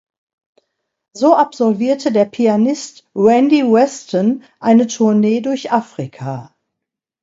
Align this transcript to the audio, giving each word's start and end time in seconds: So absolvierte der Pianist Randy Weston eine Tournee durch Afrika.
So 1.13 1.35
absolvierte 1.35 2.11
der 2.11 2.25
Pianist 2.25 3.05
Randy 3.13 3.61
Weston 3.61 4.43
eine 4.59 4.87
Tournee 4.87 5.41
durch 5.41 5.71
Afrika. 5.71 6.55